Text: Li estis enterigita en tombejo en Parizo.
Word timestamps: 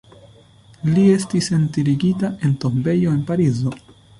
Li 0.95 1.03
estis 1.17 1.51
enterigita 1.59 2.33
en 2.49 2.59
tombejo 2.65 3.17
en 3.19 3.25
Parizo. 3.29 3.79